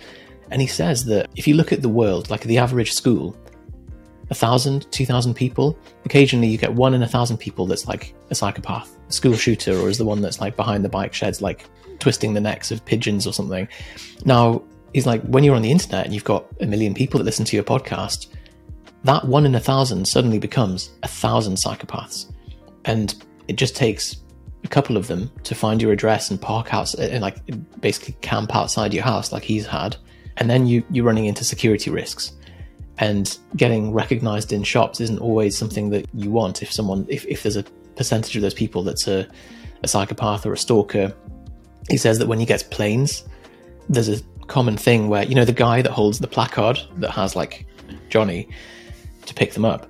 And 0.51 0.62
he 0.62 0.68
says 0.68 1.06
that 1.06 1.30
if 1.36 1.48
you 1.48 1.56
look 1.56 1.72
at 1.72 1.82
the 1.82 1.89
world, 1.89 2.30
like 2.30 2.42
the 2.42 2.58
average 2.58 2.94
school, 2.94 3.36
a 4.30 4.36
thousand, 4.36 4.92
two 4.92 5.06
thousand 5.06 5.34
people, 5.34 5.77
occasionally 6.06 6.48
you 6.48 6.58
get 6.58 6.74
one 6.74 6.94
in 6.94 7.04
a 7.04 7.08
thousand 7.08 7.38
people 7.38 7.66
that's 7.66 7.88
like 7.88 8.13
a 8.30 8.36
psychopath, 8.36 8.98
a 9.10 9.12
school 9.12 9.36
shooter, 9.36 9.77
or 9.77 9.89
is 9.89 9.98
the 9.98 10.06
one 10.06 10.22
that's 10.22 10.42
like 10.42 10.56
behind 10.56 10.84
the 10.84 10.89
bike 10.89 11.13
sheds, 11.13 11.42
like 11.42 11.66
twisting 12.00 12.34
the 12.34 12.42
necks 12.42 12.72
of 12.72 12.84
pigeons 12.86 13.25
or 13.25 13.34
something. 13.34 13.68
Now, 14.25 14.62
he's 14.94 15.06
like, 15.06 15.22
when 15.24 15.44
you're 15.44 15.56
on 15.56 15.62
the 15.62 15.72
internet 15.72 16.06
and 16.06 16.13
you've 16.13 16.24
got 16.24 16.46
a 16.62 16.66
million 16.66 16.94
people 16.94 17.18
that 17.18 17.24
listen 17.24 17.46
to 17.46 17.56
your 17.56 17.63
podcast, 17.63 18.27
that 19.04 19.25
one 19.25 19.46
in 19.46 19.56
a 19.56 19.60
thousand 19.60 20.08
suddenly 20.08 20.39
becomes 20.39 20.92
a 21.04 21.08
thousand 21.08 21.56
psychopaths. 21.56 22.32
And 22.86 23.16
it 23.48 23.56
just 23.56 23.75
takes 23.75 24.18
a 24.63 24.68
couple 24.68 24.98
of 24.98 25.08
them 25.08 25.32
to 25.44 25.56
find 25.56 25.82
your 25.82 25.92
address 25.92 26.32
and 26.32 26.42
park 26.42 26.74
out 26.74 26.94
and 26.96 27.22
like 27.22 27.38
basically 27.80 28.16
camp 28.22 28.56
outside 28.56 28.94
your 28.94 29.04
house 29.04 29.32
like 29.32 29.44
he's 29.44 29.66
had. 29.66 29.96
And 30.38 30.50
then 30.50 30.67
you, 30.67 30.84
you're 30.91 31.06
running 31.06 31.25
into 31.25 31.44
security 31.44 31.89
risks. 31.89 32.34
And 33.00 33.38
getting 33.56 33.94
recognized 33.94 34.51
in 34.51 34.63
shops 34.63 35.00
isn't 35.01 35.20
always 35.20 35.56
something 35.56 35.91
that 35.91 36.08
you 36.13 36.32
want 36.32 36.63
if 36.63 36.72
someone 36.72 37.06
if, 37.10 37.25
if 37.25 37.44
there's 37.44 37.58
a 37.58 37.63
percentage 37.96 38.36
of 38.36 38.41
those 38.41 38.53
people 38.53 38.84
that's 38.84 39.08
a, 39.08 39.27
a 39.84 39.88
psychopath 39.88 40.46
or 40.46 40.53
a 40.53 40.58
stalker. 40.58 41.13
He 41.89 41.98
says 41.98 42.17
that 42.20 42.27
when 42.27 42.39
he 42.39 42.46
gets 42.46 42.63
planes, 42.63 43.24
there's 43.88 44.10
a 44.10 44.22
common 44.48 44.77
thing 44.77 45.10
where, 45.10 45.24
you 45.24 45.36
know, 45.36 45.46
the 45.46 45.53
guy 45.53 45.82
that 45.82 45.91
holds 45.91 46.20
the 46.20 46.27
placard 46.27 46.79
that 46.98 47.12
has 47.12 47.36
like 47.36 47.67
Johnny 48.10 48.50
to 49.25 49.34
pick 49.34 49.53
them 49.53 49.65
up, 49.65 49.88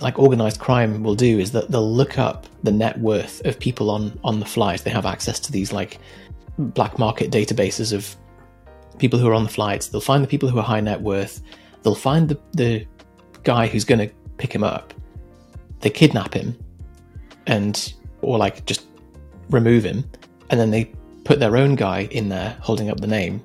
like 0.00 0.18
organized 0.18 0.60
crime 0.60 1.02
will 1.02 1.14
do 1.14 1.38
is 1.38 1.52
that 1.52 1.70
they'll 1.70 1.92
look 1.92 2.18
up 2.18 2.46
the 2.62 2.72
net 2.72 2.98
worth 2.98 3.44
of 3.46 3.58
people 3.58 3.90
on 3.90 4.18
on 4.22 4.38
the 4.40 4.46
flight. 4.46 4.84
They 4.84 4.90
have 4.90 5.06
access 5.06 5.40
to 5.40 5.52
these 5.52 5.72
like 5.72 5.98
black 6.58 6.98
market 6.98 7.30
databases 7.30 7.92
of 7.92 8.16
people 8.98 9.18
who 9.18 9.28
are 9.28 9.34
on 9.34 9.44
the 9.44 9.50
flights. 9.50 9.88
They'll 9.88 10.00
find 10.00 10.22
the 10.22 10.28
people 10.28 10.48
who 10.48 10.58
are 10.58 10.64
high 10.64 10.80
net 10.80 11.00
worth. 11.00 11.40
They'll 11.82 11.94
find 11.94 12.28
the 12.28 12.38
the 12.52 12.86
guy 13.44 13.66
who's 13.66 13.84
going 13.84 14.06
to 14.06 14.14
pick 14.36 14.54
him 14.54 14.64
up. 14.64 14.94
They 15.80 15.90
kidnap 15.90 16.34
him, 16.34 16.56
and 17.46 17.92
or 18.22 18.38
like 18.38 18.64
just 18.66 18.86
remove 19.50 19.84
him, 19.84 20.04
and 20.50 20.58
then 20.60 20.70
they 20.70 20.92
put 21.24 21.40
their 21.40 21.56
own 21.56 21.74
guy 21.74 22.08
in 22.10 22.28
there 22.28 22.56
holding 22.60 22.90
up 22.90 23.00
the 23.00 23.06
name 23.06 23.42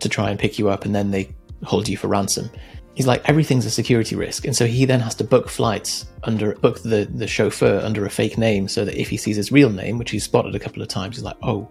to 0.00 0.08
try 0.08 0.30
and 0.30 0.38
pick 0.38 0.58
you 0.58 0.68
up, 0.68 0.84
and 0.84 0.94
then 0.94 1.10
they 1.10 1.34
hold 1.64 1.88
you 1.88 1.96
for 1.96 2.08
ransom. 2.08 2.50
He's 2.94 3.06
like 3.06 3.26
everything's 3.28 3.64
a 3.66 3.70
security 3.70 4.16
risk, 4.16 4.44
and 4.44 4.54
so 4.54 4.66
he 4.66 4.84
then 4.84 5.00
has 5.00 5.14
to 5.16 5.24
book 5.24 5.48
flights 5.48 6.06
under 6.24 6.54
book 6.56 6.82
the 6.82 7.08
the 7.14 7.26
chauffeur 7.26 7.80
under 7.82 8.04
a 8.04 8.10
fake 8.10 8.36
name, 8.36 8.68
so 8.68 8.84
that 8.84 9.00
if 9.00 9.08
he 9.08 9.16
sees 9.16 9.36
his 9.36 9.50
real 9.50 9.70
name, 9.70 9.96
which 9.96 10.10
he's 10.10 10.24
spotted 10.24 10.54
a 10.54 10.58
couple 10.58 10.82
of 10.82 10.88
times, 10.88 11.16
he's 11.16 11.24
like, 11.24 11.36
oh, 11.42 11.68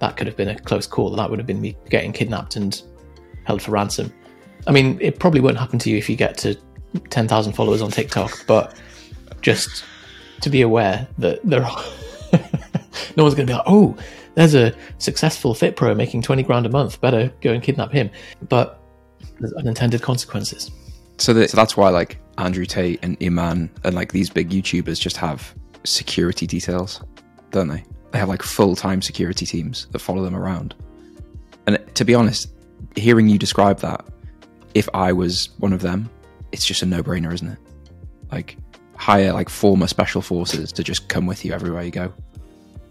that 0.00 0.16
could 0.16 0.26
have 0.26 0.36
been 0.36 0.48
a 0.48 0.58
close 0.58 0.86
call. 0.86 1.10
That 1.10 1.28
would 1.30 1.38
have 1.38 1.46
been 1.46 1.60
me 1.60 1.76
getting 1.90 2.12
kidnapped 2.12 2.56
and 2.56 2.80
held 3.44 3.62
for 3.62 3.72
ransom. 3.72 4.12
I 4.66 4.72
mean, 4.72 4.98
it 5.00 5.18
probably 5.18 5.40
won't 5.40 5.58
happen 5.58 5.78
to 5.80 5.90
you 5.90 5.96
if 5.96 6.08
you 6.08 6.16
get 6.16 6.36
to 6.38 6.56
ten 7.10 7.28
thousand 7.28 7.54
followers 7.54 7.82
on 7.82 7.90
TikTok, 7.90 8.44
but 8.46 8.74
just 9.40 9.84
to 10.40 10.50
be 10.50 10.62
aware 10.62 11.06
that 11.18 11.40
there 11.44 11.64
are 11.64 11.84
no 13.16 13.24
one's 13.24 13.34
going 13.34 13.46
to 13.46 13.52
be 13.52 13.54
like, 13.54 13.62
oh, 13.66 13.96
there's 14.34 14.54
a 14.54 14.74
successful 14.98 15.54
fit 15.54 15.76
pro 15.76 15.94
making 15.94 16.22
20 16.22 16.42
grand 16.42 16.66
a 16.66 16.68
month. 16.68 17.00
Better 17.00 17.32
go 17.40 17.52
and 17.52 17.62
kidnap 17.62 17.92
him. 17.92 18.10
But 18.48 18.80
there's 19.40 19.52
unintended 19.54 20.02
consequences. 20.02 20.70
So, 21.18 21.46
so 21.46 21.56
that's 21.56 21.76
why 21.76 21.88
like 21.88 22.18
Andrew 22.38 22.64
Tate 22.64 23.00
and 23.02 23.16
Iman 23.22 23.70
and 23.84 23.94
like 23.94 24.12
these 24.12 24.30
big 24.30 24.50
YouTubers 24.50 25.00
just 25.00 25.16
have 25.16 25.54
security 25.84 26.46
details, 26.46 27.02
don't 27.50 27.68
they? 27.68 27.84
They 28.10 28.18
have 28.18 28.28
like 28.28 28.42
full 28.42 28.74
time 28.74 29.02
security 29.02 29.46
teams 29.46 29.86
that 29.90 29.98
follow 29.98 30.22
them 30.22 30.34
around. 30.34 30.74
And 31.66 31.78
to 31.94 32.04
be 32.04 32.14
honest, 32.14 32.50
hearing 32.96 33.28
you 33.28 33.38
describe 33.38 33.80
that, 33.80 34.04
if 34.74 34.88
I 34.94 35.12
was 35.12 35.50
one 35.58 35.72
of 35.72 35.80
them, 35.80 36.08
it's 36.52 36.64
just 36.64 36.82
a 36.82 36.86
no 36.86 37.02
brainer, 37.02 37.32
isn't 37.32 37.48
it? 37.48 37.58
Like 38.32 38.56
hire 38.96 39.32
like 39.32 39.48
former 39.48 39.86
special 39.86 40.22
forces 40.22 40.72
to 40.72 40.82
just 40.82 41.08
come 41.08 41.26
with 41.26 41.44
you 41.44 41.52
everywhere 41.52 41.82
you 41.82 41.90
go. 41.90 42.12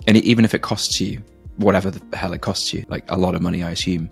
And 0.08 0.18
even 0.18 0.46
if 0.46 0.54
it 0.54 0.62
costs 0.62 1.02
you 1.02 1.22
whatever 1.58 1.92
the 1.92 2.18
hell 2.18 2.34
it 2.34 2.42
costs 2.42 2.74
you, 2.74 2.86
like 2.88 3.04
a 3.10 3.18
lot 3.18 3.36
of 3.36 3.42
money, 3.42 3.64
I 3.64 3.72
assume, 3.72 4.10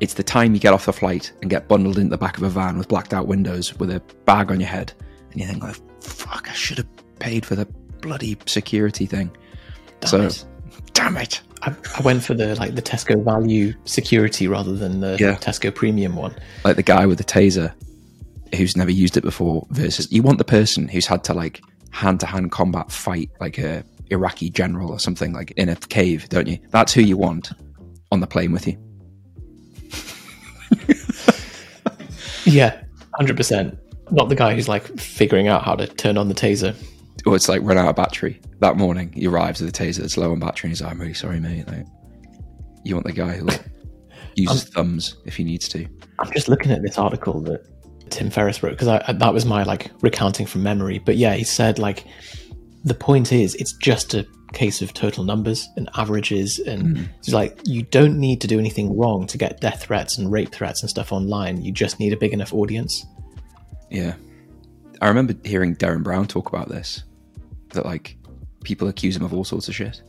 it's 0.00 0.14
the 0.14 0.22
time 0.22 0.54
you 0.54 0.60
get 0.60 0.72
off 0.72 0.86
the 0.86 0.92
flight 0.92 1.32
and 1.40 1.50
get 1.50 1.68
bundled 1.68 1.98
into 1.98 2.10
the 2.10 2.18
back 2.18 2.36
of 2.36 2.42
a 2.42 2.48
van 2.48 2.78
with 2.78 2.88
blacked 2.88 3.12
out 3.14 3.26
windows 3.26 3.78
with 3.78 3.90
a 3.90 4.00
bag 4.24 4.50
on 4.50 4.60
your 4.60 4.68
head, 4.68 4.92
and 5.30 5.40
you 5.40 5.46
think, 5.46 5.62
like, 5.62 5.76
fuck, 6.02 6.48
I 6.48 6.54
should 6.54 6.78
have 6.78 7.18
paid 7.18 7.44
for 7.44 7.54
the 7.54 7.66
bloody 8.00 8.36
security 8.46 9.06
thing. 9.06 9.30
Damn 10.00 10.08
so, 10.10 10.20
it. 10.22 10.44
damn 10.94 11.16
it. 11.16 11.40
I, 11.62 11.74
I 11.98 12.00
went 12.02 12.22
for 12.24 12.34
the 12.34 12.54
like 12.56 12.74
the 12.74 12.82
Tesco 12.82 13.22
value 13.22 13.74
security 13.84 14.48
rather 14.48 14.72
than 14.74 15.00
the 15.00 15.16
Yeah. 15.20 15.34
Tesco 15.36 15.74
premium 15.74 16.16
one. 16.16 16.34
Like 16.64 16.76
the 16.76 16.82
guy 16.82 17.06
with 17.06 17.18
the 17.18 17.24
taser 17.24 17.72
who's 18.56 18.76
never 18.76 18.90
used 18.90 19.16
it 19.16 19.22
before 19.22 19.66
versus 19.70 20.10
you 20.10 20.22
want 20.22 20.38
the 20.38 20.44
person 20.44 20.88
who's 20.88 21.06
had 21.06 21.22
to 21.24 21.34
like 21.34 21.60
hand 21.90 22.18
to 22.20 22.26
hand 22.26 22.50
combat 22.50 22.90
fight 22.90 23.30
like 23.40 23.58
a 23.58 23.84
Iraqi 24.10 24.50
general 24.50 24.90
or 24.90 24.98
something 24.98 25.32
like 25.32 25.52
in 25.52 25.68
a 25.68 25.76
cave, 25.76 26.28
don't 26.30 26.48
you? 26.48 26.58
That's 26.70 26.92
who 26.92 27.02
you 27.02 27.16
want 27.16 27.52
on 28.10 28.20
the 28.20 28.26
plane 28.26 28.52
with 28.52 28.66
you. 28.66 28.76
Yeah, 32.46 32.80
hundred 33.14 33.36
percent. 33.36 33.78
Not 34.10 34.28
the 34.28 34.34
guy 34.34 34.54
who's 34.54 34.66
like 34.68 34.84
figuring 34.98 35.46
out 35.46 35.62
how 35.62 35.74
to 35.76 35.86
turn 35.86 36.16
on 36.16 36.28
the 36.28 36.34
taser. 36.34 36.74
Or 37.26 37.36
it's 37.36 37.48
like 37.48 37.60
run 37.62 37.78
out 37.78 37.88
of 37.88 37.96
battery 37.96 38.40
that 38.60 38.76
morning. 38.76 39.12
He 39.12 39.26
arrives 39.26 39.60
with 39.60 39.68
a 39.68 39.72
taser 39.72 39.98
that's 39.98 40.16
low 40.16 40.32
on 40.32 40.38
battery 40.38 40.68
and 40.68 40.70
he's 40.72 40.82
like, 40.82 40.92
I'm 40.92 41.00
really 41.00 41.14
sorry, 41.14 41.40
mate. 41.40 41.66
Like, 41.68 41.86
you 42.84 42.94
want 42.94 43.06
the 43.06 43.12
guy 43.12 43.32
who 43.32 43.44
like, 43.44 43.64
uses 44.36 44.64
thumbs 44.64 45.16
if 45.26 45.36
he 45.36 45.44
needs 45.44 45.68
to. 45.68 45.86
I'm 46.18 46.32
just 46.32 46.48
looking 46.48 46.72
at 46.72 46.82
this 46.82 46.98
article 46.98 47.40
that 47.42 47.64
Tim 48.10 48.30
Ferriss 48.30 48.62
wrote 48.62 48.78
because 48.78 48.86
that 49.18 49.34
was 49.34 49.44
my 49.44 49.62
like 49.62 49.90
recounting 50.00 50.46
from 50.46 50.62
memory. 50.62 50.98
But 50.98 51.16
yeah, 51.16 51.34
he 51.34 51.44
said 51.44 51.78
like 51.78 52.04
the 52.84 52.94
point 52.94 53.32
is 53.32 53.54
it's 53.56 53.72
just 53.74 54.14
a 54.14 54.26
case 54.52 54.82
of 54.82 54.92
total 54.94 55.24
numbers 55.24 55.68
and 55.76 55.88
averages, 55.96 56.58
and 56.58 56.98
hmm. 56.98 57.04
it's 57.18 57.30
like 57.30 57.58
you 57.64 57.82
don't 57.82 58.18
need 58.18 58.40
to 58.40 58.46
do 58.46 58.58
anything 58.58 58.96
wrong 58.96 59.26
to 59.28 59.38
get 59.38 59.60
death 59.60 59.82
threats 59.82 60.18
and 60.18 60.30
rape 60.32 60.52
threats 60.52 60.82
and 60.82 60.90
stuff 60.90 61.12
online. 61.12 61.62
You 61.62 61.72
just 61.72 62.00
need 62.00 62.12
a 62.12 62.16
big 62.16 62.32
enough 62.32 62.52
audience. 62.52 63.06
Yeah. 63.90 64.14
I 65.00 65.08
remember 65.08 65.34
hearing 65.44 65.76
Derren 65.76 66.02
Brown 66.02 66.26
talk 66.26 66.48
about 66.50 66.68
this 66.68 67.04
that 67.70 67.84
like 67.84 68.16
people 68.64 68.88
accuse 68.88 69.16
him 69.16 69.24
of 69.24 69.32
all 69.32 69.44
sorts 69.44 69.68
of 69.68 69.74
shit. 69.74 70.02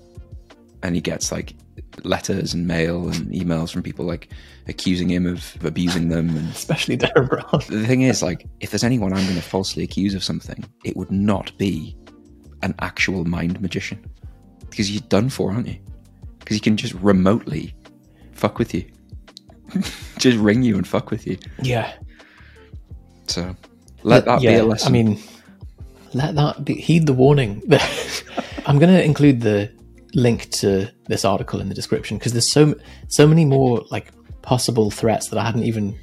And 0.84 0.96
he 0.96 1.02
gets 1.02 1.32
like 1.32 1.56
letters 2.04 2.54
and 2.54 2.68
mail 2.68 3.08
and 3.08 3.32
emails 3.32 3.72
from 3.72 3.84
people 3.84 4.06
like 4.06 4.30
accusing 4.68 5.10
him 5.10 5.28
of 5.28 5.56
abusing 5.64 6.10
them. 6.10 6.30
And 6.36 6.50
Especially 6.52 6.98
Derren 6.98 7.30
Brown. 7.30 7.62
the 7.70 7.86
thing 7.86 8.02
is, 8.02 8.24
like, 8.24 8.48
if 8.60 8.72
there's 8.72 8.84
anyone 8.84 9.14
I'm 9.14 9.24
going 9.24 9.36
to 9.36 9.42
falsely 9.42 9.84
accuse 9.84 10.14
of 10.14 10.24
something, 10.24 10.64
it 10.84 10.98
would 10.98 11.12
not 11.12 11.56
be 11.58 11.96
an 12.64 12.74
actual 12.80 13.26
mind 13.26 13.62
magician. 13.62 14.04
Because 14.70 14.90
you're 14.90 15.08
done 15.10 15.30
for, 15.30 15.52
aren't 15.52 15.68
you? 15.68 15.78
Because 16.40 16.56
he 16.56 16.60
can 16.60 16.78
just 16.78 16.94
remotely 16.96 17.76
fuck 18.32 18.58
with 18.58 18.74
you. 18.74 18.90
just 20.18 20.38
ring 20.38 20.64
you 20.64 20.78
and 20.78 20.88
fuck 20.88 21.12
with 21.12 21.28
you. 21.28 21.38
Yeah. 21.62 21.94
So 23.28 23.56
let 24.04 24.26
that 24.26 24.42
yeah, 24.42 24.52
be 24.52 24.58
a 24.58 24.64
lesson. 24.64 24.88
I 24.88 24.92
mean, 24.92 25.20
let 26.14 26.36
that 26.36 26.66
be. 26.66 26.76
Heed 26.76 27.06
the 27.06 27.14
warning. 27.14 27.62
I'm 28.66 28.80
going 28.80 28.94
to 28.94 29.04
include 29.04 29.42
the 29.42 29.72
link 30.14 30.50
to 30.52 30.90
this 31.08 31.24
article 31.24 31.62
in 31.62 31.70
the 31.70 31.76
description 31.76 32.18
because 32.18 32.34
there's 32.34 32.52
so 32.52 32.76
so 33.08 33.26
many 33.26 33.46
more 33.46 33.84
like 33.92 34.12
possible 34.42 34.92
threats 34.92 35.30
that 35.30 35.40
I 35.40 35.46
hadn't 35.46 35.64
even 35.64 35.98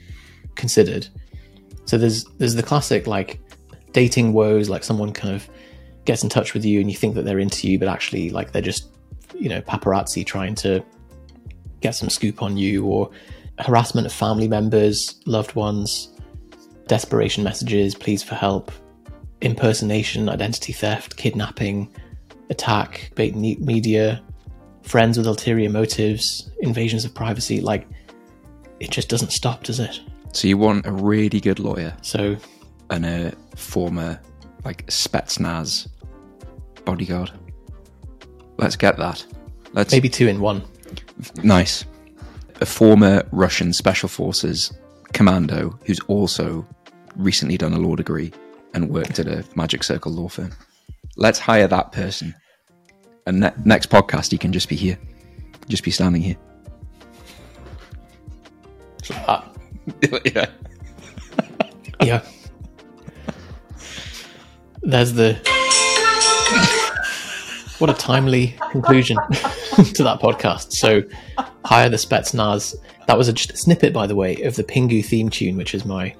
considered. 0.55 1.07
So 1.85 1.99
there's 1.99 2.25
there's 2.39 2.55
the 2.55 2.63
classic 2.63 3.07
like 3.07 3.41
dating 3.93 4.33
woes, 4.33 4.69
like 4.69 4.85
someone 4.85 5.13
kind 5.13 5.35
of 5.35 5.49
gets 6.05 6.23
in 6.23 6.29
touch 6.29 6.55
with 6.55 6.65
you 6.65 6.81
and 6.81 6.91
you 6.91 6.97
think 6.97 7.15
that 7.15 7.25
they're 7.25 7.39
into 7.39 7.69
you, 7.69 7.79
but 7.79 7.89
actually 7.89 8.31
like 8.31 8.53
they're 8.53 8.63
just 8.63 8.89
you 9.35 9.49
know 9.49 9.61
paparazzi 9.63 10.25
trying 10.25 10.55
to 10.57 10.85
get 11.81 11.95
some 11.95 12.11
scoop 12.11 12.43
on 12.43 12.57
you, 12.57 12.85
or 12.85 13.11
harassment 13.61 14.07
of 14.07 14.13
family 14.13 14.49
members, 14.49 15.21
loved 15.27 15.55
ones, 15.55 16.09
desperation 16.87 17.45
messages, 17.45 17.95
pleas 17.95 18.23
for 18.23 18.35
help, 18.35 18.73
impersonation, 19.41 20.29
identity 20.29 20.73
theft, 20.73 21.17
kidnapping, 21.17 21.95
attack, 22.51 23.13
bait 23.15 23.37
media, 23.37 24.23
friends 24.83 25.19
with 25.19 25.27
ulterior 25.27 25.71
motives, 25.71 26.51
invasions 26.61 27.05
of 27.05 27.15
privacy. 27.15 27.61
Like, 27.61 27.87
it 28.81 28.91
just 28.91 29.09
doesn't 29.09 29.33
stop, 29.33 29.65
does 29.65 29.81
it? 29.81 30.01
So 30.33 30.49
you 30.49 30.59
want 30.59 30.87
a 30.87 30.93
really 30.93 31.41
good 31.41 31.59
lawyer 31.59 31.97
So, 32.03 32.37
and 32.91 33.07
a 33.07 33.33
former 33.57 34.21
like 34.65 34.87
Spetsnaz 34.87 35.89
bodyguard. 36.85 37.31
Let's 38.59 38.77
get 38.77 38.97
that. 38.99 39.25
Let's 39.73 39.93
maybe 39.93 40.09
two 40.09 40.27
in 40.27 40.41
one. 40.41 40.63
nice. 41.43 41.85
A 42.61 42.67
former 42.67 43.23
Russian 43.31 43.73
special 43.73 44.09
forces 44.09 44.73
commando 45.13 45.79
who's 45.87 46.01
also 46.09 46.67
recently 47.17 47.57
done 47.57 47.73
a 47.73 47.79
law 47.79 47.95
degree 47.95 48.33
and 48.79 48.91
worked 48.91 49.19
at 49.19 49.27
a 49.27 49.45
Magic 49.57 49.83
Circle 49.83 50.13
law 50.13 50.29
firm. 50.29 50.53
Let's 51.17 51.39
hire 51.39 51.67
that 51.67 51.93
person. 51.93 52.35
And 53.27 53.41
ne- 53.41 53.53
next 53.65 53.91
podcast, 53.91 54.31
he 54.31 54.39
can 54.39 54.53
just 54.53 54.69
be 54.69 54.77
here, 54.77 54.99
just 55.69 55.83
be 55.83 55.91
standing 55.91 56.23
here. 56.23 56.37
Ah, 59.13 59.51
yeah. 60.25 60.47
yeah. 62.03 62.23
There's 64.83 65.13
the. 65.13 65.35
What 67.79 67.91
a 67.91 67.95
timely 67.95 68.57
conclusion 68.73 69.17
to 69.31 70.03
that 70.03 70.19
podcast. 70.21 70.73
So, 70.73 71.03
hire 71.65 71.89
the 71.89 71.97
Spetsnaz. 71.97 72.75
That 73.07 73.17
was 73.17 73.33
just 73.33 73.53
a 73.53 73.57
snippet, 73.57 73.93
by 73.93 74.07
the 74.07 74.17
way, 74.17 74.43
of 74.43 74.57
the 74.57 74.65
Pingu 74.65 75.05
theme 75.05 75.31
tune, 75.31 75.57
which 75.57 75.75
is 75.75 75.85
my 75.85 76.15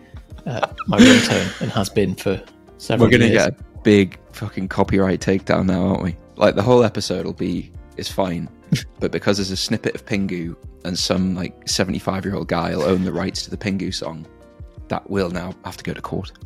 uh, 0.49 0.67
my 0.87 0.99
ringtone 0.99 1.61
and 1.61 1.71
has 1.73 1.89
been 1.91 2.15
for 2.15 2.43
several 2.79 3.07
We're 3.07 3.13
gonna 3.13 3.27
years. 3.31 3.47
get 3.47 3.61
a 3.61 3.65
big 3.83 4.19
fucking 4.33 4.69
copyright 4.69 5.21
takedown 5.21 5.67
now, 5.67 5.89
aren't 5.89 6.03
we? 6.03 6.17
Like 6.37 6.55
the 6.55 6.63
whole 6.63 6.85
episode 6.85 7.27
will 7.27 7.33
be 7.33 7.71
is 7.97 8.09
fine, 8.11 8.49
but 9.01 9.13
because 9.13 9.37
there's 9.39 9.51
a 9.51 9.57
snippet 9.57 9.95
of 9.95 10.07
Pingu 10.07 10.57
and 10.85 10.99
some 10.99 11.35
like 11.35 11.69
75 11.69 12.25
year 12.25 12.35
old 12.35 12.49
guy 12.49 12.75
will 12.75 12.85
own 12.85 13.05
the 13.05 13.13
rights 13.13 13.43
to 13.43 13.51
the 13.51 13.57
Pingu 13.57 13.93
song, 13.93 14.27
that 14.89 15.09
will 15.11 15.31
now 15.31 15.55
have 15.65 15.77
to 15.77 15.85
go 15.85 15.93
to 15.93 16.01
court. 16.01 16.33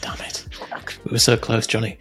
Damn 0.00 0.20
it. 0.20 0.46
We 1.04 1.12
were 1.12 1.18
so 1.18 1.36
close, 1.36 1.66
Johnny. 1.66 1.98